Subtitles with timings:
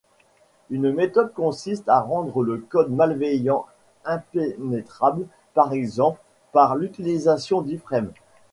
[0.71, 3.67] Une méthode consiste à rendre le code malveillant
[4.03, 6.19] impénétrable, par exemple,
[6.53, 8.11] par l'utilisation d'iFrames.